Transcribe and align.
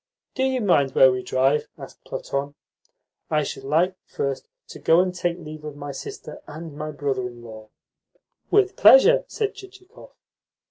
"Do 0.33 0.41
you 0.41 0.61
mind 0.61 0.95
where 0.95 1.11
we 1.11 1.21
drive?" 1.21 1.67
asked 1.77 2.03
Platon. 2.05 2.55
"I 3.29 3.43
should 3.43 3.63
like 3.63 3.93
first 4.07 4.47
to 4.69 4.79
go 4.79 4.99
and 4.99 5.13
take 5.13 5.37
leave 5.37 5.63
of 5.63 5.75
my 5.77 5.91
sister 5.91 6.41
and 6.47 6.75
my 6.75 6.89
brother 6.89 7.27
in 7.27 7.43
law." 7.43 7.69
"With 8.49 8.75
pleasure," 8.75 9.25
said 9.27 9.53
Chichikov. 9.53 10.15